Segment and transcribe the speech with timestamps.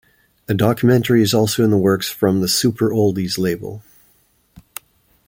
[0.47, 3.83] A documentary is also in the works from the Super Oldies label.